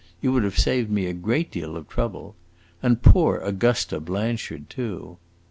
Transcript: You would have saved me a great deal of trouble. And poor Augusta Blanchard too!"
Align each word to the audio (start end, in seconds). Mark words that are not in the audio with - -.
You 0.19 0.31
would 0.31 0.43
have 0.43 0.57
saved 0.57 0.89
me 0.89 1.05
a 1.05 1.13
great 1.13 1.51
deal 1.51 1.77
of 1.77 1.87
trouble. 1.87 2.33
And 2.81 3.03
poor 3.03 3.37
Augusta 3.37 3.99
Blanchard 3.99 4.67
too!" 4.67 5.19